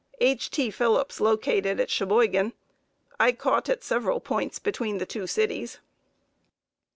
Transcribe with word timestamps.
H. 0.19 0.49
T. 0.49 0.71
Phillips 0.71 1.21
located 1.21 1.79
at 1.79 1.89
Cheboygan. 1.91 2.53
I 3.19 3.33
caught 3.33 3.69
at 3.69 3.83
several 3.83 4.19
points 4.19 4.57
between 4.57 4.97
the 4.97 5.05
two 5.05 5.27
cities. 5.27 5.77